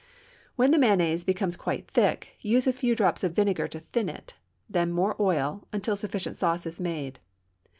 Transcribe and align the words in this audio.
When 0.55 0.71
the 0.71 0.79
mayonnaise 0.79 1.23
becomes 1.23 1.55
quite 1.55 1.87
thick, 1.91 2.29
use 2.39 2.65
a 2.65 2.73
few 2.73 2.95
drops 2.95 3.23
of 3.23 3.33
vinegar 3.35 3.67
to 3.67 3.81
thin 3.81 4.09
it; 4.09 4.33
then 4.67 4.91
more 4.91 5.15
oil, 5.19 5.67
until 5.71 5.95
sufficient 5.95 6.37
sauce 6.37 6.65
is 6.65 6.81
made. 6.81 7.19